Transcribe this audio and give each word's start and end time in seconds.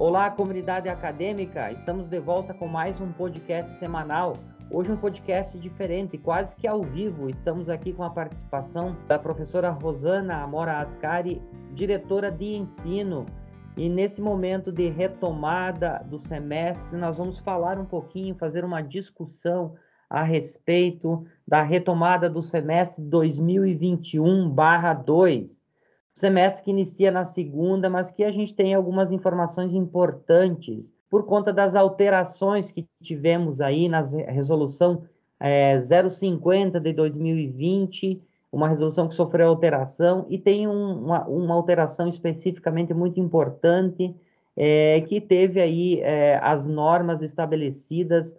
Olá, 0.00 0.30
comunidade 0.30 0.88
acadêmica! 0.88 1.72
Estamos 1.72 2.06
de 2.06 2.20
volta 2.20 2.54
com 2.54 2.68
mais 2.68 3.00
um 3.00 3.10
podcast 3.10 3.68
semanal. 3.80 4.34
Hoje 4.70 4.92
um 4.92 4.96
podcast 4.96 5.58
diferente, 5.58 6.16
quase 6.16 6.54
que 6.54 6.68
ao 6.68 6.84
vivo. 6.84 7.28
Estamos 7.28 7.68
aqui 7.68 7.92
com 7.92 8.04
a 8.04 8.10
participação 8.10 8.96
da 9.08 9.18
professora 9.18 9.70
Rosana 9.70 10.36
Amora 10.36 10.78
Ascari, 10.78 11.42
diretora 11.74 12.30
de 12.30 12.44
ensino. 12.44 13.26
E 13.76 13.88
nesse 13.88 14.20
momento 14.20 14.70
de 14.70 14.88
retomada 14.88 16.06
do 16.08 16.20
semestre, 16.20 16.96
nós 16.96 17.16
vamos 17.16 17.40
falar 17.40 17.76
um 17.76 17.84
pouquinho, 17.84 18.36
fazer 18.36 18.64
uma 18.64 18.80
discussão 18.80 19.74
a 20.08 20.22
respeito 20.22 21.26
da 21.44 21.64
retomada 21.64 22.30
do 22.30 22.40
semestre 22.40 23.02
2021/2 23.02 25.57
semestre 26.18 26.64
que 26.64 26.70
inicia 26.70 27.10
na 27.10 27.24
segunda, 27.24 27.88
mas 27.88 28.10
que 28.10 28.24
a 28.24 28.30
gente 28.30 28.54
tem 28.54 28.74
algumas 28.74 29.12
informações 29.12 29.72
importantes 29.72 30.92
por 31.08 31.24
conta 31.24 31.52
das 31.52 31.74
alterações 31.74 32.70
que 32.70 32.86
tivemos 33.02 33.60
aí 33.60 33.88
na 33.88 34.02
resolução 34.02 35.04
é, 35.40 35.78
050 35.80 36.80
de 36.80 36.92
2020, 36.92 38.20
uma 38.50 38.68
resolução 38.68 39.08
que 39.08 39.14
sofreu 39.14 39.48
alteração, 39.48 40.26
e 40.28 40.38
tem 40.38 40.66
um, 40.66 41.04
uma, 41.04 41.26
uma, 41.26 41.54
alteração 41.54 42.08
especificamente 42.08 42.92
muito 42.92 43.20
importante, 43.20 44.14
é, 44.56 45.00
que 45.02 45.20
teve 45.20 45.60
aí 45.60 46.00
é, 46.00 46.38
as 46.42 46.66
normas 46.66 47.22
estabelecidas 47.22 48.36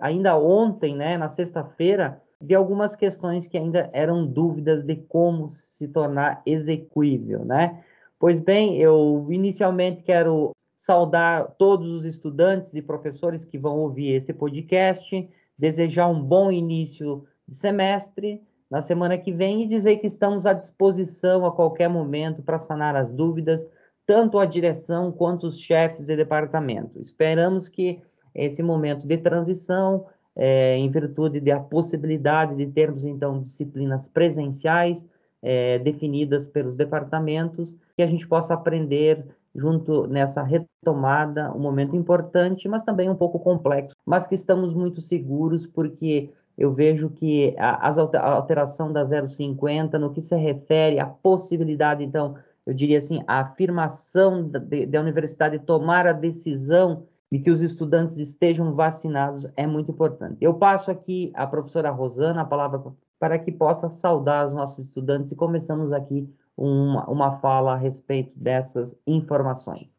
ainda 0.00 0.38
ontem, 0.38 0.96
né, 0.96 1.18
na 1.18 1.28
sexta-feira, 1.28 2.22
de 2.40 2.54
algumas 2.54 2.96
questões 2.96 3.46
que 3.46 3.58
ainda 3.58 3.90
eram 3.92 4.26
dúvidas 4.26 4.82
de 4.82 4.96
como 4.96 5.50
se 5.50 5.88
tornar 5.88 6.42
execuível, 6.46 7.44
né? 7.44 7.84
Pois 8.18 8.40
bem, 8.40 8.78
eu 8.78 9.26
inicialmente 9.30 10.02
quero 10.02 10.52
saudar 10.74 11.54
todos 11.58 11.90
os 11.90 12.04
estudantes 12.04 12.74
e 12.74 12.80
professores 12.80 13.44
que 13.44 13.58
vão 13.58 13.78
ouvir 13.78 14.14
esse 14.14 14.32
podcast, 14.32 15.28
desejar 15.58 16.06
um 16.06 16.22
bom 16.22 16.50
início 16.50 17.26
de 17.46 17.54
semestre 17.54 18.42
na 18.70 18.80
semana 18.80 19.18
que 19.18 19.32
vem 19.32 19.62
e 19.62 19.66
dizer 19.66 19.96
que 19.96 20.06
estamos 20.06 20.46
à 20.46 20.52
disposição 20.54 21.44
a 21.44 21.52
qualquer 21.52 21.88
momento 21.88 22.42
para 22.42 22.58
sanar 22.58 22.96
as 22.96 23.12
dúvidas, 23.12 23.68
tanto 24.06 24.38
a 24.38 24.46
direção 24.46 25.12
quanto 25.12 25.46
os 25.46 25.58
chefes 25.58 26.06
de 26.06 26.16
departamento. 26.16 27.00
Esperamos 27.00 27.68
que 27.68 28.00
esse 28.34 28.62
momento 28.62 29.06
de 29.06 29.18
transição 29.18 30.06
é, 30.36 30.76
em 30.76 30.90
virtude 30.90 31.40
da 31.40 31.60
possibilidade 31.60 32.56
de 32.56 32.66
termos, 32.66 33.04
então, 33.04 33.40
disciplinas 33.40 34.08
presenciais 34.08 35.06
é, 35.42 35.78
definidas 35.78 36.46
pelos 36.46 36.76
departamentos, 36.76 37.76
que 37.96 38.02
a 38.02 38.06
gente 38.06 38.26
possa 38.26 38.54
aprender 38.54 39.24
junto 39.54 40.06
nessa 40.06 40.42
retomada, 40.42 41.52
um 41.52 41.58
momento 41.58 41.96
importante, 41.96 42.68
mas 42.68 42.84
também 42.84 43.10
um 43.10 43.16
pouco 43.16 43.38
complexo, 43.38 43.96
mas 44.06 44.26
que 44.26 44.34
estamos 44.34 44.72
muito 44.72 45.00
seguros, 45.00 45.66
porque 45.66 46.30
eu 46.56 46.72
vejo 46.72 47.10
que 47.10 47.54
a, 47.58 47.88
a 47.88 48.32
alteração 48.34 48.92
da 48.92 49.04
050, 49.04 49.98
no 49.98 50.12
que 50.12 50.20
se 50.20 50.36
refere 50.36 51.00
à 51.00 51.06
possibilidade, 51.06 52.04
então, 52.04 52.36
eu 52.66 52.74
diria 52.74 52.98
assim, 52.98 53.22
a 53.26 53.40
afirmação 53.40 54.48
da, 54.48 54.60
da 54.60 55.00
universidade 55.00 55.58
tomar 55.60 56.06
a 56.06 56.12
decisão 56.12 57.06
e 57.30 57.38
que 57.38 57.50
os 57.50 57.62
estudantes 57.62 58.16
estejam 58.16 58.74
vacinados 58.74 59.46
é 59.56 59.66
muito 59.66 59.90
importante. 59.90 60.36
Eu 60.40 60.54
passo 60.54 60.90
aqui 60.90 61.30
a 61.34 61.46
professora 61.46 61.90
Rosana 61.90 62.42
a 62.42 62.44
palavra 62.44 62.82
para 63.18 63.38
que 63.38 63.52
possa 63.52 63.88
saudar 63.88 64.46
os 64.46 64.54
nossos 64.54 64.86
estudantes 64.86 65.30
e 65.30 65.36
começamos 65.36 65.92
aqui 65.92 66.28
uma, 66.56 67.08
uma 67.08 67.38
fala 67.38 67.74
a 67.74 67.76
respeito 67.76 68.36
dessas 68.38 68.96
informações. 69.06 69.98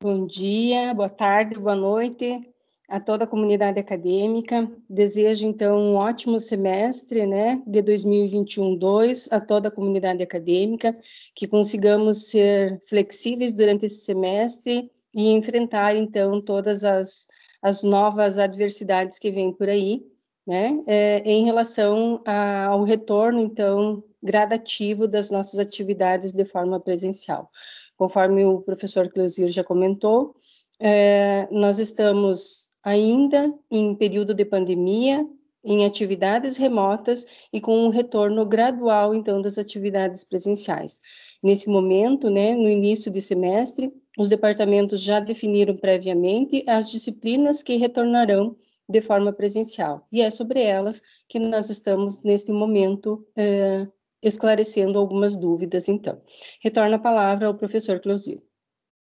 Bom 0.00 0.26
dia, 0.26 0.94
boa 0.94 1.08
tarde, 1.08 1.58
boa 1.58 1.74
noite 1.74 2.54
a 2.88 2.98
toda 2.98 3.24
a 3.24 3.26
comunidade 3.26 3.78
acadêmica. 3.78 4.70
Desejo, 4.88 5.46
então, 5.46 5.78
um 5.78 5.94
ótimo 5.96 6.40
semestre 6.40 7.26
né, 7.26 7.62
de 7.66 7.82
2021-2 7.82 9.28
a 9.30 9.38
toda 9.38 9.68
a 9.68 9.70
comunidade 9.70 10.22
acadêmica, 10.22 10.98
que 11.34 11.46
consigamos 11.46 12.30
ser 12.30 12.80
flexíveis 12.88 13.52
durante 13.52 13.84
esse 13.84 14.00
semestre 14.00 14.90
e 15.18 15.32
enfrentar, 15.32 15.96
então, 15.96 16.40
todas 16.40 16.84
as, 16.84 17.26
as 17.60 17.82
novas 17.82 18.38
adversidades 18.38 19.18
que 19.18 19.32
vêm 19.32 19.52
por 19.52 19.68
aí, 19.68 20.06
né, 20.46 20.80
é, 20.86 21.18
em 21.24 21.44
relação 21.44 22.22
a, 22.24 22.66
ao 22.66 22.84
retorno, 22.84 23.40
então, 23.40 24.04
gradativo 24.22 25.08
das 25.08 25.28
nossas 25.28 25.58
atividades 25.58 26.32
de 26.32 26.44
forma 26.44 26.78
presencial. 26.78 27.50
Conforme 27.96 28.44
o 28.44 28.60
professor 28.60 29.08
Cleusir 29.08 29.48
já 29.48 29.64
comentou, 29.64 30.36
é, 30.78 31.48
nós 31.50 31.80
estamos 31.80 32.70
ainda 32.84 33.52
em 33.68 33.96
período 33.96 34.32
de 34.32 34.44
pandemia, 34.44 35.28
em 35.64 35.84
atividades 35.84 36.56
remotas 36.56 37.48
e 37.52 37.60
com 37.60 37.76
um 37.76 37.88
retorno 37.88 38.46
gradual, 38.46 39.16
então, 39.16 39.40
das 39.40 39.58
atividades 39.58 40.22
presenciais. 40.22 41.00
Nesse 41.42 41.68
momento, 41.68 42.30
né, 42.30 42.54
no 42.54 42.68
início 42.68 43.10
de 43.10 43.20
semestre, 43.20 43.92
os 44.18 44.28
departamentos 44.28 45.00
já 45.00 45.20
definiram 45.20 45.76
previamente 45.76 46.64
as 46.66 46.90
disciplinas 46.90 47.62
que 47.62 47.76
retornarão 47.76 48.56
de 48.90 49.00
forma 49.00 49.32
presencial, 49.32 50.06
e 50.10 50.20
é 50.20 50.30
sobre 50.30 50.60
elas 50.60 51.00
que 51.28 51.38
nós 51.38 51.70
estamos, 51.70 52.22
neste 52.24 52.50
momento, 52.50 53.24
é, 53.36 53.86
esclarecendo 54.20 54.98
algumas 54.98 55.36
dúvidas, 55.36 55.88
então. 55.88 56.20
Retorno 56.60 56.96
a 56.96 56.98
palavra 56.98 57.46
ao 57.46 57.54
professor 57.54 58.00
Closio. 58.00 58.42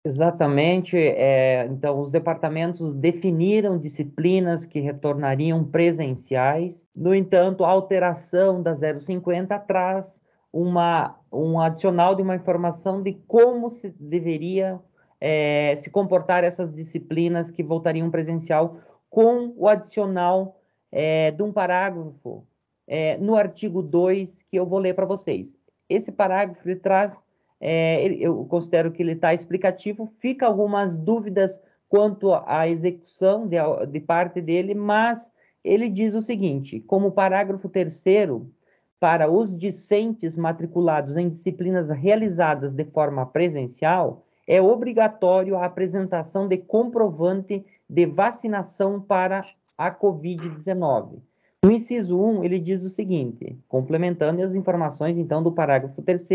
Exatamente. 0.04 0.98
É, 0.98 1.66
então, 1.68 2.00
os 2.00 2.10
departamentos 2.10 2.94
definiram 2.94 3.78
disciplinas 3.78 4.66
que 4.66 4.80
retornariam 4.80 5.64
presenciais. 5.64 6.86
No 6.96 7.14
entanto, 7.14 7.64
a 7.64 7.70
alteração 7.70 8.62
da 8.62 8.74
050 8.76 9.58
traz 9.60 10.20
uma, 10.52 11.20
um 11.32 11.60
adicional 11.60 12.16
de 12.16 12.22
uma 12.22 12.36
informação 12.36 13.04
de 13.04 13.14
como 13.28 13.70
se 13.70 13.90
deveria 14.00 14.82
é, 15.20 15.76
se 15.78 15.90
comportar 15.90 16.44
essas 16.44 16.74
disciplinas 16.74 17.50
que 17.50 17.64
voltariam 17.64 18.10
presencial 18.10 18.78
com 19.10 19.54
o 19.58 19.68
adicional 19.68 20.60
é, 20.92 21.32
de 21.32 21.42
um 21.44 21.52
parágrafo 21.52 22.46
é, 22.88 23.18
no 23.18 23.36
artigo 23.36 23.82
2 23.82 24.44
que 24.44 24.58
eu 24.58 24.66
vou 24.66 24.80
ler 24.80 24.94
para 24.94 25.06
vocês. 25.06 25.58
Esse 25.90 26.12
parágrafo 26.12 26.68
ele 26.68 26.80
traz, 26.80 27.22
eu 28.20 28.46
considero 28.46 28.92
que 28.92 29.02
ele 29.02 29.14
está 29.14 29.34
explicativo, 29.34 30.12
fica 30.20 30.46
algumas 30.46 30.98
dúvidas 30.98 31.60
quanto 31.90 32.34
à 32.46 32.68
execução 32.68 33.48
de, 33.48 33.58
de 33.90 34.00
parte 34.00 34.42
dele, 34.42 34.76
mas 34.76 35.32
ele 35.64 35.90
diz 35.90 36.14
o 36.14 36.22
seguinte, 36.22 36.80
como 36.82 37.12
parágrafo 37.12 37.68
terceiro, 37.70 38.52
para 39.00 39.30
os 39.30 39.56
discentes 39.56 40.36
matriculados 40.36 41.18
em 41.18 41.30
disciplinas 41.30 41.90
realizadas 41.90 42.74
de 42.74 42.84
forma 42.86 43.26
presencial, 43.26 44.26
é 44.48 44.62
obrigatório 44.62 45.58
a 45.58 45.66
apresentação 45.66 46.48
de 46.48 46.58
comprovante 46.58 47.66
de 47.90 48.06
vacinação 48.06 49.02
para 49.02 49.46
a 49.78 49.92
Covid-19. 49.92 51.20
No 51.64 51.72
inciso 51.72 52.18
1, 52.18 52.44
ele 52.46 52.60
diz 52.60 52.84
o 52.84 52.90
seguinte, 52.90 53.58
complementando 53.68 54.42
as 54.42 54.54
informações, 54.54 55.18
então, 55.18 55.44
do 55.44 55.52
parágrafo 55.52 56.02
3 56.02 56.30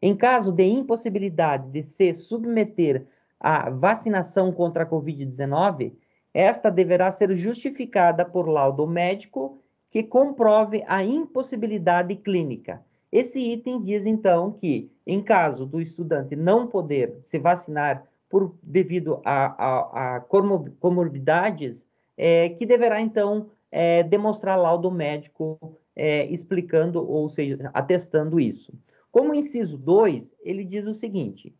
Em 0.00 0.16
caso 0.16 0.50
de 0.50 0.64
impossibilidade 0.64 1.68
de 1.70 1.82
se 1.82 2.14
submeter 2.14 3.06
à 3.38 3.68
vacinação 3.68 4.50
contra 4.50 4.84
a 4.84 4.86
Covid-19, 4.86 5.92
esta 6.32 6.70
deverá 6.70 7.10
ser 7.10 7.34
justificada 7.34 8.24
por 8.24 8.48
laudo 8.48 8.86
médico 8.86 9.58
que 9.90 10.02
comprove 10.02 10.84
a 10.86 11.02
impossibilidade 11.04 12.14
clínica, 12.16 12.82
esse 13.18 13.40
item 13.40 13.80
diz, 13.80 14.04
então, 14.04 14.52
que, 14.52 14.90
em 15.06 15.22
caso 15.22 15.64
do 15.64 15.80
estudante 15.80 16.36
não 16.36 16.66
poder 16.66 17.18
se 17.22 17.38
vacinar 17.38 18.06
por, 18.28 18.54
devido 18.62 19.22
a, 19.24 19.46
a, 19.46 20.16
a 20.16 20.20
comorbidades, 20.20 21.86
é, 22.16 22.50
que 22.50 22.66
deverá, 22.66 23.00
então, 23.00 23.48
é, 23.70 24.02
demonstrar 24.02 24.58
laudo 24.58 24.90
médico 24.90 25.58
é, 25.94 26.26
explicando, 26.26 27.08
ou 27.08 27.28
seja, 27.28 27.70
atestando 27.72 28.38
isso. 28.38 28.74
Como 29.10 29.34
inciso 29.34 29.78
2, 29.78 30.36
ele 30.42 30.62
diz 30.62 30.86
o 30.86 30.92
seguinte: 30.92 31.54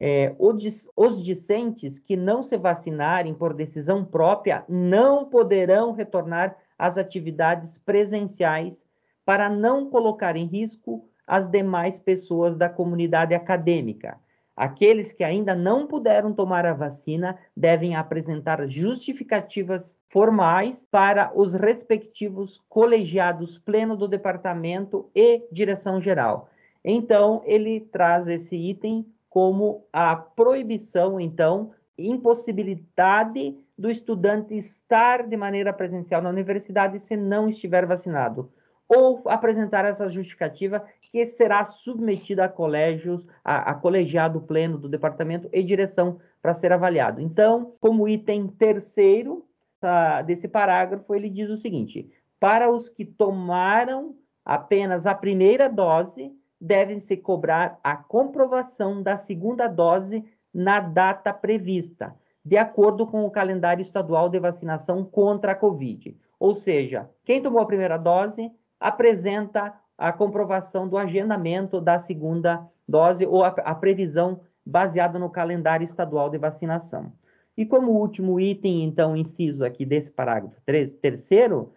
é, 0.00 0.34
os, 0.38 1.22
discentes 1.22 1.98
que 1.98 2.16
não 2.16 2.42
se 2.42 2.56
vacinarem 2.56 3.34
por 3.34 3.52
decisão 3.52 4.02
própria 4.02 4.64
não 4.66 5.26
poderão 5.26 5.92
retornar 5.92 6.56
às 6.78 6.96
atividades 6.96 7.76
presenciais 7.76 8.84
para 9.26 9.50
não 9.50 9.90
colocar 9.90 10.36
em 10.36 10.46
risco 10.46 11.04
as 11.26 11.50
demais 11.50 11.98
pessoas 11.98 12.54
da 12.54 12.68
comunidade 12.68 13.34
acadêmica. 13.34 14.18
Aqueles 14.56 15.12
que 15.12 15.24
ainda 15.24 15.54
não 15.54 15.86
puderam 15.86 16.32
tomar 16.32 16.64
a 16.64 16.72
vacina 16.72 17.36
devem 17.54 17.94
apresentar 17.94 18.66
justificativas 18.66 20.00
formais 20.08 20.86
para 20.90 21.30
os 21.34 21.52
respectivos 21.52 22.62
colegiados 22.68 23.58
pleno 23.58 23.96
do 23.96 24.08
departamento 24.08 25.10
e 25.14 25.42
direção 25.52 26.00
geral. 26.00 26.48
Então, 26.82 27.42
ele 27.44 27.80
traz 27.80 28.28
esse 28.28 28.56
item 28.56 29.04
como 29.28 29.84
a 29.92 30.16
proibição, 30.16 31.20
então, 31.20 31.72
impossibilidade 31.98 33.58
do 33.76 33.90
estudante 33.90 34.56
estar 34.56 35.26
de 35.26 35.36
maneira 35.36 35.72
presencial 35.72 36.22
na 36.22 36.30
universidade 36.30 36.98
se 36.98 37.16
não 37.16 37.48
estiver 37.48 37.84
vacinado, 37.84 38.50
ou 38.88 39.22
apresentar 39.26 39.84
essa 39.84 40.08
justificativa 40.08 40.84
que 41.00 41.26
será 41.26 41.64
submetida 41.64 42.44
a 42.44 42.48
colégios, 42.48 43.26
a, 43.44 43.70
a 43.70 43.74
colegiado 43.74 44.40
pleno 44.40 44.78
do 44.78 44.88
departamento 44.88 45.48
e 45.52 45.62
direção 45.62 46.18
para 46.40 46.54
ser 46.54 46.72
avaliado. 46.72 47.20
Então, 47.20 47.74
como 47.80 48.08
item 48.08 48.46
terceiro 48.46 49.44
tá, 49.80 50.22
desse 50.22 50.46
parágrafo, 50.46 51.14
ele 51.14 51.28
diz 51.28 51.50
o 51.50 51.56
seguinte: 51.56 52.10
para 52.38 52.70
os 52.70 52.88
que 52.88 53.04
tomaram 53.04 54.14
apenas 54.44 55.06
a 55.06 55.14
primeira 55.14 55.68
dose, 55.68 56.32
deve-se 56.60 57.16
cobrar 57.16 57.78
a 57.82 57.96
comprovação 57.96 59.02
da 59.02 59.16
segunda 59.16 59.66
dose 59.66 60.24
na 60.54 60.80
data 60.80 61.34
prevista, 61.34 62.14
de 62.44 62.56
acordo 62.56 63.06
com 63.06 63.26
o 63.26 63.30
calendário 63.30 63.82
estadual 63.82 64.28
de 64.28 64.38
vacinação 64.38 65.04
contra 65.04 65.52
a 65.52 65.56
Covid. 65.56 66.16
Ou 66.38 66.54
seja, 66.54 67.10
quem 67.24 67.42
tomou 67.42 67.60
a 67.60 67.66
primeira 67.66 67.98
dose 67.98 68.50
apresenta 68.78 69.74
a 69.96 70.12
comprovação 70.12 70.88
do 70.88 70.98
agendamento 70.98 71.80
da 71.80 71.98
segunda 71.98 72.68
dose 72.86 73.26
ou 73.26 73.42
a, 73.42 73.48
a 73.48 73.74
previsão 73.74 74.40
baseada 74.64 75.18
no 75.18 75.30
calendário 75.30 75.84
estadual 75.84 76.28
de 76.28 76.38
vacinação. 76.38 77.12
E 77.56 77.64
como 77.64 77.92
último 77.92 78.38
item, 78.38 78.84
então, 78.84 79.16
inciso 79.16 79.64
aqui 79.64 79.86
desse 79.86 80.10
parágrafo 80.10 80.60
3, 80.66 80.92
terceiro, 80.94 81.72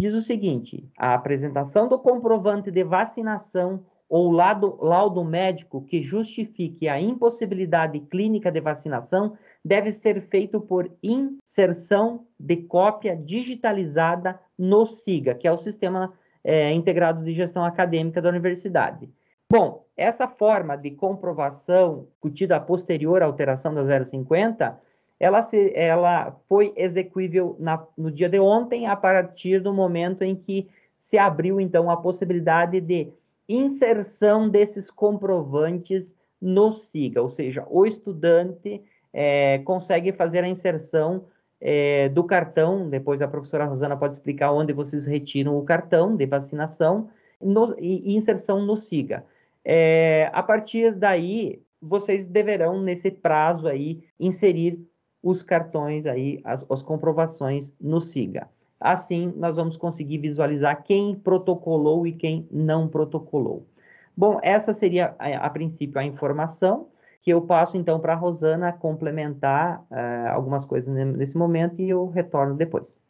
diz 0.00 0.14
o 0.14 0.22
seguinte: 0.22 0.88
a 0.96 1.14
apresentação 1.14 1.88
do 1.88 1.98
comprovante 1.98 2.70
de 2.70 2.84
vacinação 2.84 3.84
ou 4.08 4.30
laudo, 4.30 4.78
laudo 4.80 5.24
médico 5.24 5.82
que 5.82 6.02
justifique 6.02 6.88
a 6.88 7.00
impossibilidade 7.00 7.98
clínica 8.00 8.52
de 8.52 8.60
vacinação 8.60 9.36
deve 9.64 9.90
ser 9.90 10.20
feito 10.28 10.60
por 10.60 10.88
inserção 11.02 12.26
de 12.38 12.58
cópia 12.58 13.16
digitalizada 13.16 14.38
no 14.56 14.86
SIGA, 14.86 15.34
que 15.34 15.48
é 15.48 15.52
o 15.52 15.58
Sistema 15.58 16.12
é, 16.44 16.70
Integrado 16.72 17.24
de 17.24 17.32
Gestão 17.32 17.64
Acadêmica 17.64 18.20
da 18.20 18.28
Universidade. 18.28 19.08
Bom, 19.50 19.84
essa 19.96 20.28
forma 20.28 20.76
de 20.76 20.90
comprovação 20.90 22.06
discutida 22.10 22.60
posterior 22.60 23.22
à 23.22 23.26
alteração 23.26 23.74
da 23.74 24.04
050, 24.04 24.78
ela, 25.18 25.42
se, 25.42 25.72
ela 25.74 26.36
foi 26.48 26.72
execuível 26.76 27.56
na, 27.58 27.82
no 27.96 28.10
dia 28.10 28.28
de 28.28 28.38
ontem, 28.38 28.86
a 28.86 28.96
partir 28.96 29.60
do 29.60 29.72
momento 29.72 30.22
em 30.22 30.34
que 30.34 30.68
se 30.98 31.16
abriu, 31.18 31.60
então, 31.60 31.90
a 31.90 31.96
possibilidade 31.96 32.80
de 32.80 33.12
inserção 33.48 34.48
desses 34.48 34.90
comprovantes 34.90 36.14
no 36.40 36.74
SIGA, 36.74 37.22
ou 37.22 37.28
seja, 37.28 37.64
o 37.70 37.86
estudante 37.86 38.82
é, 39.12 39.58
consegue 39.60 40.12
fazer 40.12 40.42
a 40.42 40.48
inserção 40.48 41.26
é, 41.66 42.10
do 42.10 42.22
cartão, 42.22 42.90
depois 42.90 43.22
a 43.22 43.26
professora 43.26 43.64
Rosana 43.64 43.96
pode 43.96 44.16
explicar 44.16 44.52
onde 44.52 44.74
vocês 44.74 45.06
retiram 45.06 45.56
o 45.56 45.64
cartão 45.64 46.14
de 46.14 46.26
vacinação 46.26 47.08
no, 47.40 47.74
e, 47.78 48.14
inserção 48.14 48.60
no 48.66 48.76
SIGA. 48.76 49.24
É, 49.64 50.28
a 50.34 50.42
partir 50.42 50.94
daí, 50.94 51.62
vocês 51.80 52.26
deverão, 52.26 52.82
nesse 52.82 53.10
prazo 53.10 53.66
aí, 53.66 54.04
inserir 54.20 54.78
os 55.22 55.42
cartões 55.42 56.04
aí, 56.04 56.38
as, 56.44 56.66
as 56.70 56.82
comprovações 56.82 57.72
no 57.80 57.98
SIGA. 57.98 58.46
Assim, 58.78 59.32
nós 59.34 59.56
vamos 59.56 59.78
conseguir 59.78 60.18
visualizar 60.18 60.82
quem 60.84 61.14
protocolou 61.14 62.06
e 62.06 62.12
quem 62.12 62.46
não 62.52 62.86
protocolou. 62.86 63.66
Bom, 64.14 64.38
essa 64.42 64.74
seria, 64.74 65.16
a, 65.18 65.46
a 65.46 65.48
princípio, 65.48 65.98
a 65.98 66.04
informação 66.04 66.88
que 67.24 67.32
eu 67.32 67.40
passo, 67.40 67.78
então, 67.78 67.98
para 67.98 68.12
a 68.12 68.16
Rosana 68.16 68.70
complementar 68.70 69.80
uh, 69.90 70.28
algumas 70.34 70.66
coisas 70.66 70.94
nesse 70.94 71.38
momento 71.38 71.80
e 71.80 71.88
eu 71.88 72.06
retorno 72.06 72.54
depois. 72.54 73.00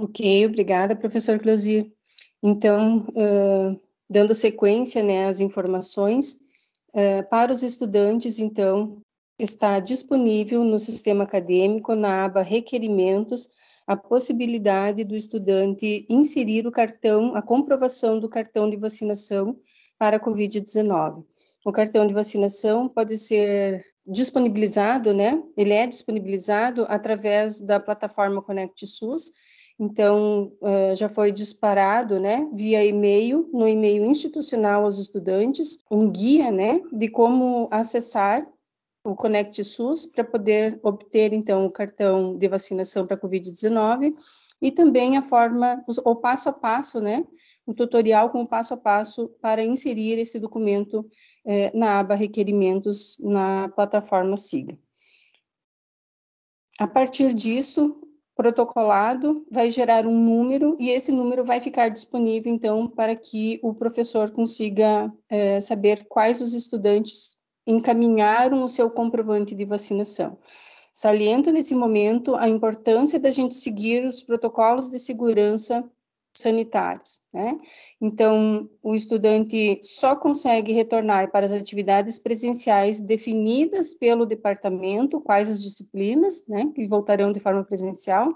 Ok, 0.00 0.46
obrigada, 0.46 0.96
professor 0.96 1.38
Closir. 1.38 1.92
Então, 2.42 3.06
uh, 3.10 3.78
dando 4.08 4.34
sequência 4.34 5.02
né, 5.02 5.26
às 5.26 5.40
informações, 5.40 6.40
uh, 6.94 7.28
para 7.28 7.52
os 7.52 7.62
estudantes, 7.62 8.38
então, 8.38 9.02
está 9.38 9.78
disponível 9.78 10.64
no 10.64 10.78
sistema 10.78 11.24
acadêmico, 11.24 11.94
na 11.94 12.24
aba 12.24 12.40
Requerimentos, 12.40 13.50
a 13.86 13.94
possibilidade 13.94 15.04
do 15.04 15.14
estudante 15.14 16.06
inserir 16.08 16.66
o 16.66 16.72
cartão, 16.72 17.34
a 17.36 17.42
comprovação 17.42 18.18
do 18.18 18.28
cartão 18.28 18.70
de 18.70 18.78
vacinação 18.78 19.54
para 19.98 20.16
a 20.16 20.20
Covid-19. 20.20 21.26
O 21.64 21.72
cartão 21.72 22.06
de 22.06 22.14
vacinação 22.14 22.88
pode 22.88 23.16
ser 23.16 23.84
disponibilizado, 24.06 25.12
né? 25.12 25.42
Ele 25.56 25.72
é 25.72 25.86
disponibilizado 25.86 26.86
através 26.88 27.60
da 27.60 27.78
plataforma 27.78 28.42
Conect 28.42 28.86
SUS. 28.86 29.30
Então, 29.78 30.52
já 30.94 31.08
foi 31.08 31.32
disparado, 31.32 32.20
né, 32.20 32.46
via 32.52 32.84
e-mail, 32.84 33.48
no 33.50 33.66
e-mail 33.66 34.04
institucional 34.04 34.84
aos 34.84 34.98
estudantes, 34.98 35.82
um 35.90 36.10
guia, 36.10 36.52
né, 36.52 36.82
de 36.92 37.08
como 37.08 37.66
acessar 37.70 38.46
o 39.02 39.14
Conect 39.14 39.64
SUS 39.64 40.04
para 40.04 40.22
poder 40.22 40.78
obter 40.82 41.32
então 41.32 41.64
o 41.64 41.72
cartão 41.72 42.36
de 42.36 42.46
vacinação 42.46 43.06
para 43.06 43.16
COVID-19 43.16 44.14
e 44.60 44.70
também 44.70 45.16
a 45.16 45.22
forma, 45.22 45.82
o 46.04 46.16
passo 46.16 46.48
a 46.48 46.52
passo, 46.52 47.00
né, 47.00 47.24
um 47.66 47.72
tutorial 47.72 48.28
com 48.28 48.42
o 48.42 48.48
passo 48.48 48.74
a 48.74 48.76
passo 48.76 49.28
para 49.40 49.62
inserir 49.62 50.18
esse 50.18 50.38
documento 50.38 51.06
eh, 51.46 51.70
na 51.74 51.98
aba 51.98 52.14
requerimentos 52.14 53.18
na 53.20 53.68
plataforma 53.70 54.36
SIGA. 54.36 54.78
A 56.78 56.86
partir 56.86 57.32
disso, 57.34 58.00
protocolado 58.34 59.46
vai 59.52 59.70
gerar 59.70 60.06
um 60.06 60.18
número 60.18 60.76
e 60.80 60.90
esse 60.90 61.12
número 61.12 61.44
vai 61.44 61.60
ficar 61.60 61.90
disponível 61.90 62.52
então 62.52 62.88
para 62.88 63.14
que 63.14 63.60
o 63.62 63.74
professor 63.74 64.30
consiga 64.30 65.12
eh, 65.28 65.60
saber 65.60 66.06
quais 66.08 66.40
os 66.40 66.54
estudantes 66.54 67.40
encaminharam 67.66 68.64
o 68.64 68.68
seu 68.68 68.90
comprovante 68.90 69.54
de 69.54 69.64
vacinação. 69.64 70.38
Saliento 70.92 71.52
nesse 71.52 71.74
momento 71.74 72.34
a 72.34 72.48
importância 72.48 73.18
da 73.18 73.30
gente 73.30 73.54
seguir 73.54 74.04
os 74.04 74.22
protocolos 74.22 74.88
de 74.88 74.98
segurança 74.98 75.88
sanitários, 76.36 77.22
né? 77.34 77.58
Então, 78.00 78.68
o 78.82 78.94
estudante 78.94 79.78
só 79.82 80.14
consegue 80.16 80.72
retornar 80.72 81.30
para 81.30 81.44
as 81.44 81.52
atividades 81.52 82.18
presenciais 82.18 83.00
definidas 83.00 83.94
pelo 83.94 84.24
departamento, 84.24 85.20
quais 85.20 85.50
as 85.50 85.62
disciplinas, 85.62 86.46
né, 86.48 86.70
que 86.74 86.86
voltarão 86.86 87.32
de 87.32 87.40
forma 87.40 87.64
presencial, 87.64 88.28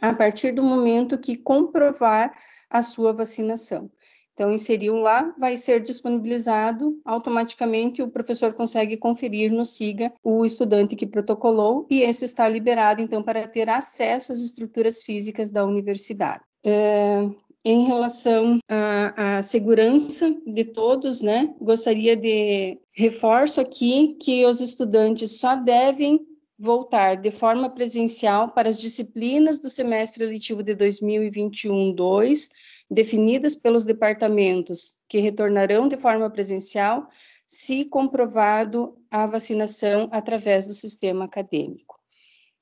a 0.00 0.14
partir 0.14 0.52
do 0.52 0.62
momento 0.62 1.18
que 1.18 1.36
comprovar 1.36 2.32
a 2.70 2.82
sua 2.82 3.12
vacinação. 3.12 3.90
Então, 4.36 4.52
inseriu 4.52 4.96
lá, 4.96 5.34
vai 5.38 5.56
ser 5.56 5.80
disponibilizado, 5.80 7.00
automaticamente 7.06 8.02
o 8.02 8.08
professor 8.08 8.52
consegue 8.52 8.94
conferir 8.98 9.50
no 9.50 9.64
SIGA 9.64 10.12
o 10.22 10.44
estudante 10.44 10.94
que 10.94 11.06
protocolou 11.06 11.86
e 11.88 12.02
esse 12.02 12.26
está 12.26 12.46
liberado, 12.46 13.00
então, 13.00 13.22
para 13.22 13.48
ter 13.48 13.70
acesso 13.70 14.32
às 14.32 14.42
estruturas 14.42 15.02
físicas 15.02 15.50
da 15.50 15.64
universidade. 15.64 16.42
É, 16.62 17.26
em 17.64 17.86
relação 17.86 18.58
à, 18.68 19.38
à, 19.38 19.42
segurança 19.42 20.30
de 20.46 20.64
todos, 20.64 21.22
né, 21.22 21.54
gostaria 21.58 22.14
de 22.14 22.78
reforço 22.92 23.58
aqui 23.58 24.18
que 24.20 24.44
os 24.44 24.60
estudantes 24.60 25.40
só 25.40 25.56
devem 25.56 26.20
voltar 26.58 27.16
de 27.16 27.30
forma 27.30 27.70
presencial 27.70 28.50
para 28.50 28.68
as 28.68 28.78
disciplinas 28.78 29.58
do 29.58 29.70
semestre 29.70 30.26
letivo 30.26 30.62
de 30.62 30.76
2021-2, 30.76 32.50
definidas 32.90 33.54
pelos 33.54 33.84
departamentos 33.84 34.96
que 35.08 35.18
retornarão 35.18 35.88
de 35.88 35.96
forma 35.96 36.30
presencial, 36.30 37.06
se 37.46 37.84
comprovado 37.84 38.96
a 39.10 39.26
vacinação 39.26 40.08
através 40.12 40.66
do 40.66 40.74
sistema 40.74 41.24
acadêmico. 41.24 41.96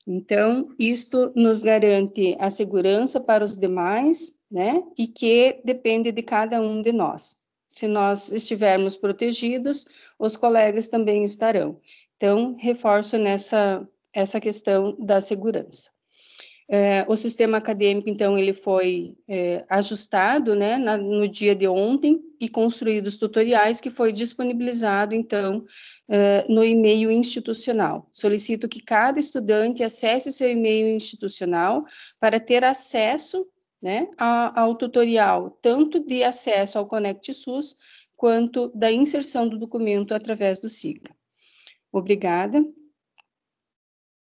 Então, 0.07 0.69
isto 0.77 1.31
nos 1.35 1.63
garante 1.63 2.35
a 2.39 2.49
segurança 2.49 3.19
para 3.19 3.43
os 3.43 3.57
demais, 3.57 4.37
né, 4.51 4.83
e 4.97 5.07
que 5.07 5.59
depende 5.65 6.11
de 6.11 6.21
cada 6.21 6.61
um 6.61 6.81
de 6.81 6.91
nós. 6.91 7.43
Se 7.67 7.87
nós 7.87 8.31
estivermos 8.31 8.95
protegidos, 8.95 9.87
os 10.19 10.37
colegas 10.37 10.87
também 10.87 11.23
estarão. 11.23 11.79
Então, 12.15 12.55
reforço 12.59 13.17
nessa 13.17 13.87
essa 14.15 14.39
questão 14.39 14.95
da 14.97 15.19
segurança. 15.19 15.94
É, 16.67 17.05
o 17.07 17.15
sistema 17.15 17.57
acadêmico, 17.57 18.09
então, 18.09 18.37
ele 18.37 18.51
foi 18.51 19.15
é, 19.27 19.63
ajustado, 19.69 20.55
né, 20.55 20.77
na, 20.77 20.97
no 20.97 21.27
dia 21.27 21.53
de 21.53 21.67
ontem 21.67 22.19
e 22.41 22.49
construídos 22.49 23.17
tutoriais 23.17 23.79
que 23.79 23.91
foi 23.91 24.11
disponibilizado, 24.11 25.13
então, 25.13 25.63
é, 26.09 26.43
no 26.49 26.63
e-mail 26.63 27.11
institucional. 27.11 28.09
Solicito 28.11 28.67
que 28.67 28.81
cada 28.81 29.19
estudante 29.19 29.83
acesse 29.83 30.31
seu 30.31 30.49
e-mail 30.49 30.87
institucional 30.87 31.83
para 32.19 32.39
ter 32.39 32.63
acesso, 32.63 33.47
né, 33.79 34.09
ao, 34.17 34.59
ao 34.59 34.75
tutorial, 34.75 35.51
tanto 35.61 35.99
de 35.99 36.23
acesso 36.23 36.79
ao 36.79 36.87
Conect 36.87 37.31
SUS, 37.31 37.75
quanto 38.15 38.69
da 38.69 38.91
inserção 38.91 39.47
do 39.47 39.59
documento 39.59 40.15
através 40.15 40.59
do 40.59 40.67
SICA. 40.67 41.15
Obrigada. 41.91 42.65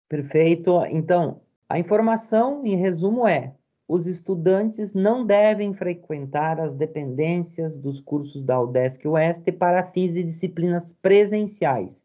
Perfeito. 0.09 0.85
Então, 0.87 1.46
a 1.69 1.79
informação, 1.79 2.65
em 2.65 2.77
resumo, 2.77 3.27
é: 3.27 3.55
os 3.89 4.07
estudantes 4.07 4.95
não 4.95 5.25
devem 5.25 5.73
frequentar 5.75 6.61
as 6.61 6.75
dependências 6.75 7.77
dos 7.77 8.01
cursos 8.01 8.43
da 8.43 8.61
UDESC 8.61 9.07
Oeste 9.07 9.53
para 9.53 9.91
fins 9.91 10.15
de 10.15 10.23
disciplinas 10.23 10.93
presenciais, 10.93 12.05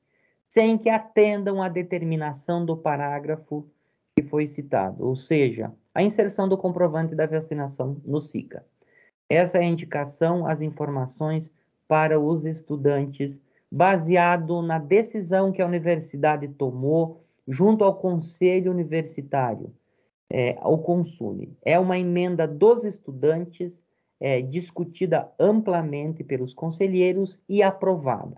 sem 0.50 0.77
que 0.77 0.89
atendam 0.89 1.62
à 1.62 1.70
determinação 1.70 2.65
do 2.65 2.77
parágrafo 2.77 3.65
que 4.15 4.24
foi 4.24 4.46
citado, 4.46 5.06
ou 5.06 5.15
seja, 5.15 5.72
a 5.94 6.03
inserção 6.03 6.48
do 6.48 6.58
comprovante 6.58 7.15
da 7.15 7.25
vacinação 7.25 7.98
no 8.06 8.20
SICA. 8.20 8.65
Essa 9.30 9.58
é 9.58 9.62
a 9.62 9.65
indicação, 9.65 10.46
as 10.46 10.62
informações 10.62 11.51
para 11.88 12.20
os 12.20 12.46
estudantes, 12.46 13.39
baseado 13.72 14.62
na 14.62 14.77
decisão 14.77 15.51
que 15.51 15.62
a 15.62 15.65
universidade 15.65 16.48
tomou 16.50 17.21
junto 17.48 17.83
ao 17.83 17.95
Conselho 17.95 18.71
Universitário, 18.71 19.74
é, 20.29 20.57
ao. 20.62 21.57
É 21.63 21.77
uma 21.77 21.98
emenda 21.98 22.48
dos 22.48 22.86
estudantes, 22.86 23.83
é, 24.19 24.41
discutida 24.41 25.29
amplamente 25.39 26.24
pelos 26.24 26.53
conselheiros 26.53 27.41
e 27.50 27.62
aprovada. 27.62 28.36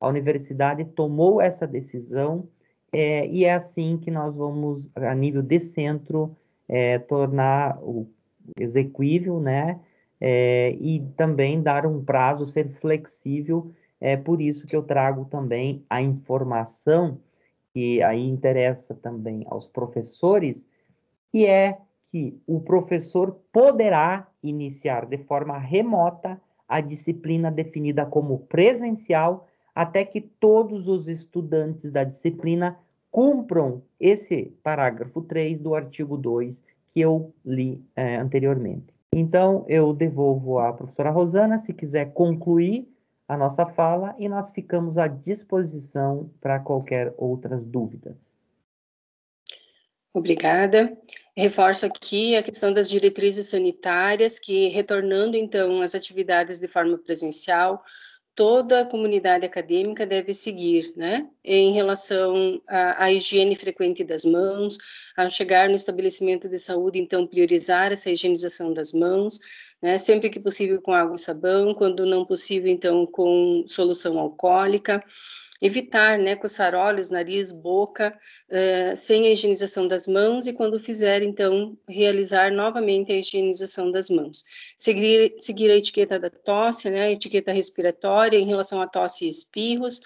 A 0.00 0.08
universidade 0.08 0.84
tomou 0.84 1.40
essa 1.40 1.66
decisão 1.66 2.48
é, 2.92 3.26
e 3.26 3.44
é 3.44 3.54
assim 3.54 3.98
que 3.98 4.10
nós 4.10 4.36
vamos, 4.36 4.90
a 4.94 5.14
nível 5.14 5.42
de 5.42 5.58
centro, 5.58 6.36
é, 6.68 6.98
tornar 6.98 7.78
o 7.82 8.08
execuível, 8.58 9.40
né? 9.40 9.80
É, 10.20 10.70
e 10.80 11.00
também 11.16 11.62
dar 11.62 11.86
um 11.86 12.02
prazo, 12.02 12.46
ser 12.46 12.70
flexível. 12.80 13.70
É 14.00 14.16
por 14.16 14.40
isso 14.40 14.66
que 14.66 14.74
eu 14.74 14.82
trago 14.82 15.26
também 15.26 15.84
a 15.88 16.00
informação 16.00 17.20
que 17.76 18.02
aí 18.02 18.26
interessa 18.26 18.94
também 18.94 19.44
aos 19.50 19.66
professores, 19.66 20.66
que 21.30 21.44
é 21.44 21.76
que 22.10 22.40
o 22.46 22.58
professor 22.58 23.38
poderá 23.52 24.26
iniciar 24.42 25.04
de 25.04 25.18
forma 25.18 25.58
remota 25.58 26.40
a 26.66 26.80
disciplina 26.80 27.50
definida 27.50 28.06
como 28.06 28.38
presencial 28.38 29.46
até 29.74 30.06
que 30.06 30.22
todos 30.22 30.88
os 30.88 31.06
estudantes 31.06 31.92
da 31.92 32.02
disciplina 32.02 32.78
cumpram 33.10 33.82
esse 34.00 34.54
parágrafo 34.62 35.20
3 35.20 35.60
do 35.60 35.74
artigo 35.74 36.16
2 36.16 36.62
que 36.94 37.00
eu 37.00 37.34
li 37.44 37.84
é, 37.94 38.16
anteriormente. 38.16 38.86
Então, 39.14 39.66
eu 39.68 39.92
devolvo 39.92 40.58
à 40.58 40.72
professora 40.72 41.10
Rosana, 41.10 41.58
se 41.58 41.74
quiser 41.74 42.14
concluir 42.14 42.88
a 43.28 43.36
nossa 43.36 43.66
fala, 43.66 44.14
e 44.18 44.28
nós 44.28 44.50
ficamos 44.50 44.96
à 44.98 45.08
disposição 45.08 46.30
para 46.40 46.60
qualquer 46.60 47.12
outras 47.16 47.66
dúvidas. 47.66 48.16
Obrigada. 50.14 50.96
Reforço 51.36 51.84
aqui 51.84 52.36
a 52.36 52.42
questão 52.42 52.72
das 52.72 52.88
diretrizes 52.88 53.48
sanitárias, 53.48 54.38
que 54.38 54.68
retornando 54.68 55.36
então 55.36 55.82
às 55.82 55.94
atividades 55.94 56.58
de 56.58 56.66
forma 56.66 56.96
presencial, 56.96 57.84
toda 58.36 58.82
a 58.82 58.86
comunidade 58.86 59.46
acadêmica 59.46 60.06
deve 60.06 60.32
seguir, 60.34 60.92
né, 60.94 61.26
em 61.42 61.72
relação 61.72 62.60
à, 62.66 63.10
higiene 63.10 63.56
frequente 63.56 64.04
das 64.04 64.26
mãos, 64.26 64.76
ao 65.16 65.30
chegar 65.30 65.70
no 65.70 65.74
estabelecimento 65.74 66.46
de 66.46 66.58
saúde, 66.58 66.98
então 66.98 67.26
priorizar 67.26 67.92
essa 67.92 68.10
higienização 68.10 68.74
das 68.74 68.92
mãos, 68.92 69.38
né, 69.86 69.98
sempre 69.98 70.28
que 70.28 70.40
possível 70.40 70.82
com 70.82 70.92
água 70.92 71.14
e 71.14 71.18
sabão, 71.18 71.72
quando 71.72 72.04
não 72.04 72.24
possível, 72.24 72.68
então 72.68 73.06
com 73.06 73.62
solução 73.68 74.18
alcoólica, 74.18 75.00
evitar, 75.62 76.18
né, 76.18 76.34
coçar 76.34 76.74
olhos, 76.74 77.08
nariz, 77.08 77.52
boca, 77.52 78.12
uh, 78.50 78.96
sem 78.96 79.28
a 79.28 79.30
higienização 79.30 79.86
das 79.86 80.08
mãos 80.08 80.48
e 80.48 80.52
quando 80.52 80.80
fizer, 80.80 81.22
então, 81.22 81.78
realizar 81.88 82.50
novamente 82.50 83.12
a 83.12 83.16
higienização 83.16 83.92
das 83.92 84.10
mãos. 84.10 84.42
Seguir, 84.76 85.36
seguir 85.38 85.70
a 85.70 85.76
etiqueta 85.76 86.18
da 86.18 86.30
tosse, 86.30 86.90
né, 86.90 87.02
a 87.02 87.12
etiqueta 87.12 87.52
respiratória 87.52 88.38
em 88.38 88.46
relação 88.48 88.82
à 88.82 88.88
tosse 88.88 89.26
e 89.26 89.30
espirros, 89.30 90.00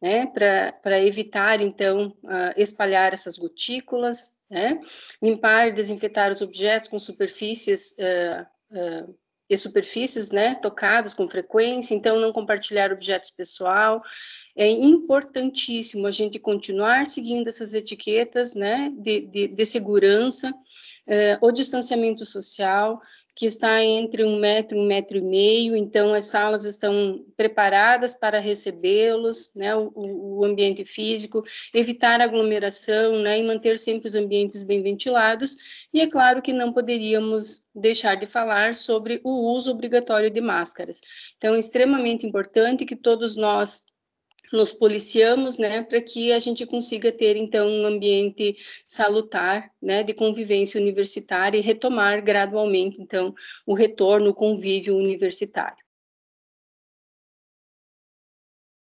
né, 0.00 0.24
para 0.26 1.02
evitar, 1.02 1.60
então, 1.60 2.16
uh, 2.24 2.54
espalhar 2.56 3.12
essas 3.12 3.36
gotículas, 3.36 4.38
né, 4.48 4.80
limpar 5.22 5.68
e 5.68 5.72
desinfetar 5.72 6.30
os 6.30 6.40
objetos 6.40 6.88
com 6.88 6.98
superfícies 6.98 7.94
uh, 7.98 8.46
uh, 8.70 9.25
e 9.48 9.56
superfícies, 9.56 10.30
né, 10.30 10.54
tocadas 10.56 11.14
com 11.14 11.28
frequência, 11.28 11.94
então 11.94 12.20
não 12.20 12.32
compartilhar 12.32 12.92
objetos 12.92 13.30
pessoal. 13.30 14.02
É 14.56 14.68
importantíssimo 14.68 16.06
a 16.06 16.10
gente 16.10 16.38
continuar 16.38 17.06
seguindo 17.06 17.48
essas 17.48 17.74
etiquetas, 17.74 18.54
né, 18.54 18.92
de, 18.98 19.20
de, 19.20 19.48
de 19.48 19.64
segurança, 19.64 20.50
uh, 20.50 21.46
o 21.46 21.52
distanciamento 21.52 22.24
social, 22.24 23.00
que 23.36 23.44
está 23.44 23.84
entre 23.84 24.24
um 24.24 24.38
metro 24.38 24.78
e 24.78 24.80
um 24.80 24.86
metro 24.86 25.18
e 25.18 25.20
meio, 25.20 25.76
então 25.76 26.14
as 26.14 26.24
salas 26.24 26.64
estão 26.64 27.22
preparadas 27.36 28.14
para 28.14 28.40
recebê-los, 28.40 29.54
né, 29.54 29.76
o, 29.76 29.92
o, 29.94 30.44
ambiente 30.44 30.86
físico, 30.86 31.44
evitar 31.74 32.18
aglomeração, 32.22 33.20
né, 33.20 33.38
e 33.38 33.42
manter 33.42 33.78
sempre 33.78 34.08
os 34.08 34.14
ambientes 34.14 34.62
bem 34.62 34.82
ventilados, 34.82 35.86
e 35.92 36.00
é 36.00 36.06
claro 36.06 36.40
que 36.40 36.50
não 36.54 36.72
poderíamos 36.72 37.66
deixar 37.74 38.14
de 38.14 38.24
falar 38.24 38.74
sobre 38.74 39.20
o 39.22 39.52
uso 39.52 39.70
obrigatório 39.70 40.30
de 40.30 40.40
máscaras. 40.40 41.02
Então, 41.36 41.54
é 41.54 41.58
extremamente 41.58 42.26
importante 42.26 42.86
que 42.86 42.96
todos 42.96 43.36
nós 43.36 43.82
nos 44.52 44.72
policiamos, 44.72 45.58
né, 45.58 45.82
para 45.82 46.00
que 46.00 46.32
a 46.32 46.38
gente 46.38 46.64
consiga 46.66 47.12
ter 47.12 47.36
então 47.36 47.68
um 47.68 47.86
ambiente 47.86 48.56
salutar, 48.84 49.70
né, 49.80 50.02
de 50.02 50.14
convivência 50.14 50.80
universitária 50.80 51.58
e 51.58 51.62
retomar 51.62 52.22
gradualmente 52.22 53.00
então 53.00 53.34
o 53.66 53.74
retorno, 53.74 54.30
o 54.30 54.34
convívio 54.34 54.96
universitário. 54.96 55.84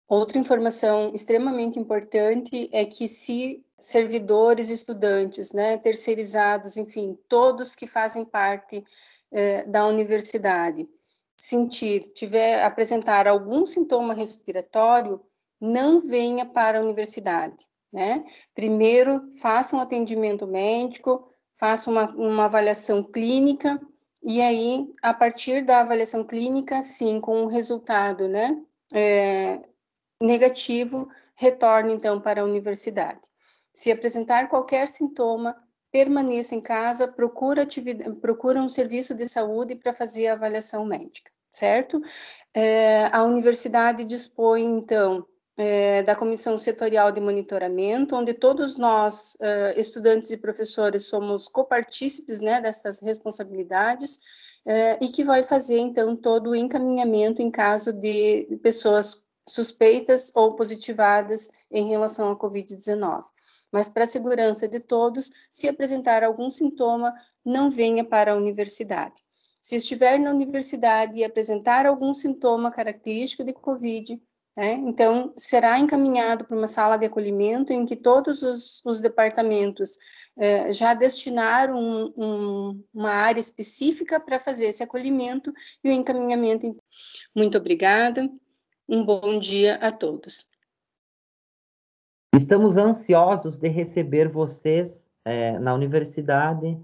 Outra 0.07 0.37
informação 0.37 1.13
extremamente 1.15 1.79
importante 1.79 2.67
é 2.73 2.83
que 2.83 3.07
se 3.07 3.63
servidores, 3.79 4.69
estudantes, 4.69 5.53
né, 5.53 5.77
terceirizados, 5.77 6.77
enfim, 6.77 7.17
todos 7.27 7.75
que 7.75 7.87
fazem 7.87 8.23
parte 8.25 8.83
eh, 9.31 9.65
da 9.65 9.87
universidade, 9.87 10.87
sentir, 11.35 12.01
tiver 12.13 12.61
apresentar 12.63 13.27
algum 13.27 13.65
sintoma 13.65 14.13
respiratório, 14.13 15.19
não 15.61 15.99
venha 15.99 16.45
para 16.45 16.79
a 16.79 16.81
universidade, 16.81 17.67
né? 17.93 18.23
Primeiro, 18.55 19.29
faça 19.39 19.77
um 19.77 19.79
atendimento 19.79 20.47
médico, 20.47 21.29
faça 21.55 21.91
uma, 21.91 22.05
uma 22.15 22.45
avaliação 22.45 23.03
clínica, 23.03 23.79
e 24.23 24.39
aí, 24.41 24.91
a 25.01 25.13
partir 25.13 25.65
da 25.65 25.79
avaliação 25.79 26.23
clínica, 26.23 26.81
sim, 26.83 27.19
com 27.19 27.43
o 27.43 27.47
resultado, 27.47 28.27
né, 28.29 28.55
é, 28.93 29.59
negativo, 30.21 31.09
retorne, 31.35 31.93
então, 31.93 32.21
para 32.21 32.41
a 32.41 32.45
universidade. 32.45 33.21
Se 33.73 33.91
apresentar 33.91 34.47
qualquer 34.47 34.87
sintoma, 34.87 35.55
permaneça 35.91 36.53
em 36.53 36.61
casa, 36.61 37.07
procura, 37.07 37.67
procura 38.21 38.61
um 38.61 38.69
serviço 38.69 39.15
de 39.15 39.27
saúde 39.27 39.75
para 39.75 39.91
fazer 39.91 40.27
a 40.27 40.33
avaliação 40.33 40.85
médica, 40.85 41.31
certo? 41.49 41.99
É, 42.53 43.09
a 43.11 43.23
universidade 43.23 44.03
dispõe, 44.03 44.63
então, 44.63 45.25
é, 45.57 46.01
da 46.03 46.15
Comissão 46.15 46.57
Setorial 46.57 47.11
de 47.11 47.19
Monitoramento, 47.19 48.15
onde 48.15 48.33
todos 48.33 48.77
nós, 48.77 49.35
uh, 49.35 49.79
estudantes 49.79 50.31
e 50.31 50.37
professores, 50.37 51.05
somos 51.05 51.47
copartícipes 51.47 52.39
né, 52.39 52.61
responsabilidades, 53.03 54.15
uh, 54.65 55.03
e 55.03 55.09
que 55.09 55.23
vai 55.23 55.43
fazer, 55.43 55.77
então, 55.79 56.15
todo 56.15 56.51
o 56.51 56.55
encaminhamento 56.55 57.41
em 57.41 57.51
caso 57.51 57.91
de 57.93 58.59
pessoas 58.63 59.25
suspeitas 59.47 60.31
ou 60.35 60.55
positivadas 60.55 61.49
em 61.69 61.89
relação 61.89 62.31
à 62.31 62.35
Covid-19. 62.37 63.23
Mas, 63.71 63.87
para 63.87 64.03
a 64.03 64.07
segurança 64.07 64.67
de 64.67 64.79
todos, 64.79 65.31
se 65.49 65.67
apresentar 65.67 66.23
algum 66.23 66.49
sintoma, 66.49 67.13
não 67.43 67.69
venha 67.69 68.03
para 68.03 68.33
a 68.33 68.35
universidade. 68.35 69.21
Se 69.61 69.75
estiver 69.75 70.19
na 70.19 70.31
universidade 70.31 71.19
e 71.19 71.23
apresentar 71.23 71.85
algum 71.85 72.13
sintoma 72.13 72.71
característico 72.71 73.43
de 73.43 73.53
Covid, 73.53 74.19
né? 74.55 74.73
Então, 74.73 75.31
será 75.35 75.79
encaminhado 75.79 76.45
para 76.45 76.57
uma 76.57 76.67
sala 76.67 76.97
de 76.97 77.05
acolhimento 77.05 77.71
em 77.71 77.85
que 77.85 77.95
todos 77.95 78.43
os, 78.43 78.83
os 78.85 78.99
departamentos 78.99 79.97
eh, 80.37 80.73
já 80.73 80.93
destinaram 80.93 81.77
um, 81.77 82.13
um, 82.17 82.83
uma 82.93 83.11
área 83.11 83.39
específica 83.39 84.19
para 84.19 84.39
fazer 84.39 84.67
esse 84.67 84.83
acolhimento 84.83 85.53
e 85.83 85.89
o 85.89 85.93
encaminhamento. 85.93 86.69
Muito 87.35 87.57
obrigada, 87.57 88.29
um 88.87 89.05
bom 89.05 89.39
dia 89.39 89.75
a 89.75 89.91
todos. 89.91 90.49
Estamos 92.35 92.75
ansiosos 92.75 93.57
de 93.57 93.69
receber 93.69 94.27
vocês 94.27 95.09
eh, 95.23 95.57
na 95.59 95.73
universidade. 95.73 96.77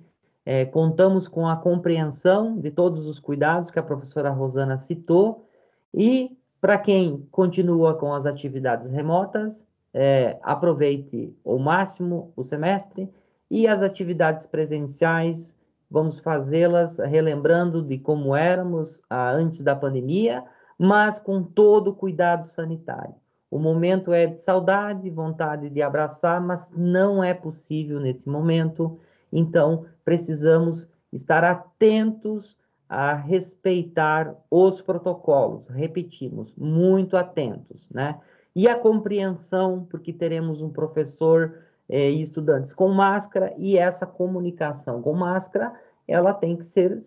Eh, 0.46 0.66
contamos 0.66 1.28
com 1.28 1.46
a 1.46 1.58
compreensão 1.58 2.56
de 2.56 2.72
todos 2.72 3.06
os 3.06 3.20
cuidados 3.20 3.70
que 3.70 3.80
a 3.80 3.84
professora 3.84 4.30
Rosana 4.30 4.78
citou 4.78 5.50
e 5.94 6.38
Para 6.60 6.78
quem 6.78 7.28
continua 7.32 7.94
com 7.94 8.14
as 8.14 8.26
atividades 8.26 8.90
remotas, 8.90 9.68
é, 9.94 10.38
aproveite 10.42 11.36
ao 11.46 11.60
máximo 11.60 12.32
o 12.36 12.44
semestre 12.44 13.10
e 13.50 13.68
as 13.68 13.82
atividades 13.82 14.46
presenciais, 14.46 15.56
vamos 15.90 16.20
fazê-las 16.20 16.98
relembrando 16.98 17.82
de 17.82 17.98
como 17.98 18.36
éramos 18.36 19.02
ah, 19.10 19.32
antes 19.32 19.62
da 19.62 19.76
pandemia, 19.76 20.44
mas 20.78 21.20
com 21.20 21.42
todo 21.42 21.90
o 21.90 21.96
cuidado 21.96 22.46
sanitário. 22.46 23.16
O 23.50 23.58
momento 23.58 24.12
é 24.12 24.28
de 24.28 24.42
saudade, 24.42 25.10
vontade 25.10 25.70
de 25.70 25.82
abraçar, 25.82 26.42
mas 26.42 26.72
não 26.76 27.24
é 27.24 27.34
possível 27.34 28.00
nesse 28.00 28.28
momento. 28.28 29.00
Então, 29.32 29.86
precisamos 30.04 30.92
estar 31.14 31.44
atentos 31.44 32.58
a 32.90 33.14
respeitar 33.14 34.36
os 34.50 34.82
protocolos. 34.82 35.68
Repetimos, 35.68 36.54
muito 36.56 37.18
atentos, 37.18 37.90
né? 37.90 38.20
E 38.56 38.68
a 38.68 38.76
compreensão, 38.76 39.86
porque 39.90 40.12
teremos 40.12 40.62
um 40.62 40.70
professor 40.70 41.60
é, 41.90 42.10
e 42.10 42.22
estudantes 42.22 42.74
com 42.74 42.90
máscara, 42.90 43.54
e 43.58 43.78
essa 43.78 44.06
comunicação 44.06 45.02
com 45.02 45.14
máscara, 45.14 45.74
ela 46.08 46.34
tem 46.34 46.56
que 46.56 46.66
ser, 46.66 46.98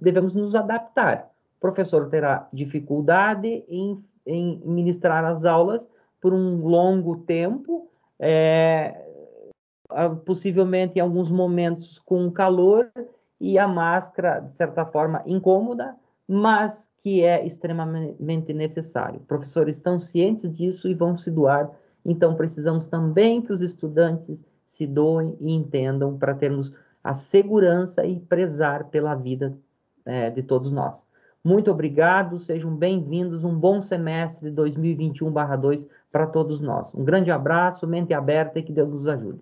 devemos 0.00 0.34
nos 0.34 0.54
adaptar. 0.54 1.30
O 1.58 1.60
professor 1.60 2.08
terá 2.08 2.48
dificuldade 2.52 3.64
em, 3.68 4.02
em 4.26 4.62
ministrar 4.64 5.24
as 5.24 5.44
aulas 5.44 5.88
por 6.20 6.32
um 6.32 6.66
longo 6.66 7.16
tempo, 7.18 7.90
é, 8.18 9.04
possivelmente 10.24 10.98
em 10.98 11.00
alguns 11.00 11.30
momentos 11.30 11.98
com 11.98 12.30
calor, 12.30 12.90
e 13.40 13.58
a 13.58 13.66
máscara, 13.66 14.40
de 14.40 14.52
certa 14.52 14.84
forma, 14.84 15.22
incômoda, 15.26 15.96
mas 16.28 16.90
que 17.02 17.24
é 17.24 17.44
extremamente 17.44 18.52
necessário. 18.52 19.20
Professores 19.20 19.76
estão 19.76 19.98
cientes 19.98 20.52
disso 20.52 20.88
e 20.88 20.94
vão 20.94 21.16
se 21.16 21.30
doar 21.30 21.70
então, 22.04 22.34
precisamos 22.34 22.86
também 22.86 23.42
que 23.42 23.52
os 23.52 23.60
estudantes 23.60 24.44
se 24.64 24.86
doem 24.86 25.36
e 25.40 25.52
entendam 25.52 26.16
para 26.16 26.34
termos 26.34 26.72
a 27.02 27.14
segurança 27.14 28.04
e 28.04 28.20
prezar 28.20 28.84
pela 28.84 29.14
vida 29.14 29.56
é, 30.04 30.30
de 30.30 30.42
todos 30.42 30.72
nós. 30.72 31.06
Muito 31.42 31.70
obrigado, 31.70 32.38
sejam 32.38 32.74
bem-vindos, 32.74 33.44
um 33.44 33.54
bom 33.54 33.80
semestre 33.80 34.50
2021-2 34.50 35.88
para 36.12 36.26
todos 36.26 36.60
nós. 36.60 36.94
Um 36.94 37.02
grande 37.02 37.30
abraço, 37.30 37.86
mente 37.86 38.12
aberta 38.12 38.58
e 38.58 38.62
que 38.62 38.72
Deus 38.72 38.90
nos 38.90 39.08
ajude. 39.08 39.40